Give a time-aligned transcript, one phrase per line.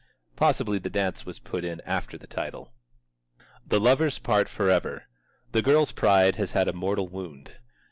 [0.35, 2.73] Possibly the dance was put in after the title.
[3.63, 5.03] The lovers part forever.
[5.51, 7.51] The girl's pride has had a mortal wound.